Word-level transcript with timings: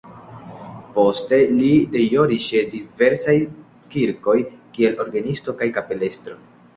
Poste 0.93 1.37
li 1.57 1.67
deĵoris 1.95 2.47
ĉe 2.53 2.63
diversaj 2.71 3.35
kirkoj 3.97 4.35
kiel 4.79 4.97
orgenisto 5.05 5.55
kaj 5.61 5.69
kapelestro. 5.77 6.39